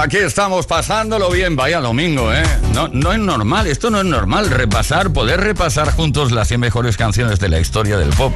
Aquí 0.00 0.18
estamos 0.18 0.66
pasándolo 0.66 1.30
bien, 1.30 1.56
vaya 1.56 1.80
domingo, 1.80 2.32
¿eh? 2.32 2.42
No, 2.74 2.88
no 2.88 3.12
es 3.12 3.18
normal, 3.18 3.66
esto 3.68 3.90
no 3.90 4.00
es 4.00 4.04
normal, 4.04 4.50
repasar, 4.50 5.12
poder 5.12 5.40
repasar 5.40 5.92
juntos 5.92 6.32
las 6.32 6.48
100 6.48 6.60
mejores 6.60 6.96
canciones 6.96 7.38
de 7.38 7.48
la 7.48 7.60
historia 7.60 7.96
del 7.96 8.10
pop. 8.10 8.32